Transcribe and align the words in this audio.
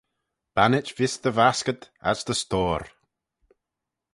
Bannit 0.55 0.87
vees 0.97 1.15
dty 1.23 1.31
vaskad, 1.39 1.81
as 2.09 2.19
dty 2.25 2.35
stoyr. 2.41 2.83